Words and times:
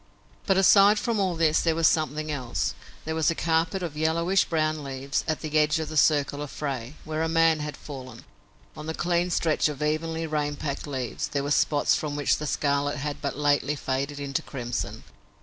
But, 0.47 0.57
aside 0.57 0.97
from 0.97 1.19
all 1.19 1.35
this, 1.35 1.61
there 1.61 1.75
was 1.75 1.87
something 1.87 2.31
else. 2.31 2.73
There 3.05 3.13
was 3.13 3.29
a 3.29 3.35
carpet 3.35 3.83
of 3.83 3.95
yellowish 3.95 4.45
brown 4.45 4.83
leaves, 4.83 5.23
at 5.27 5.41
the 5.41 5.55
edge 5.59 5.77
of 5.77 5.89
the 5.89 5.95
circle 5.95 6.41
of 6.41 6.49
fray, 6.49 6.95
where 7.05 7.21
a 7.21 7.29
man 7.29 7.59
had 7.59 7.77
fallen. 7.77 8.23
On 8.75 8.87
the 8.87 8.95
clean 8.95 9.29
stretch 9.29 9.69
of 9.69 9.83
evenly 9.83 10.25
rain 10.25 10.55
packed 10.55 10.87
leaves 10.87 11.27
there 11.27 11.43
were 11.43 11.51
spots 11.51 11.93
from 11.93 12.15
which 12.15 12.37
the 12.37 12.47
scarlet 12.47 12.97
had 12.97 13.21
but 13.21 13.37
lately 13.37 13.75
faded 13.75 14.19
into 14.19 14.41
crimson. 14.41 15.03